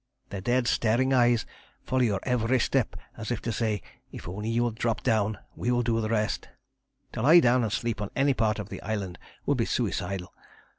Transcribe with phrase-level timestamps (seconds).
[0.31, 1.45] Their dead staring eyes
[1.83, 5.69] follow your every step as if to say, 'If only you will drop down we
[5.69, 6.49] will do the rest.'
[7.11, 10.33] To lie down and sleep on any part of the island would be suicidal.